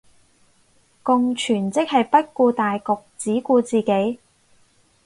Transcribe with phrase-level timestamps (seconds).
[1.03, 2.85] 共存即係不顧大局
[3.19, 4.19] 只顧自己